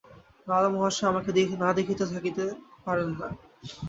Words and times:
দাদামহাশয় 0.47 1.09
আমাকে 1.11 1.29
না 1.55 1.69
দেখিলে 1.77 2.05
থাকিতে 2.07 2.43
পারেন 2.85 3.09
না। 3.19 3.27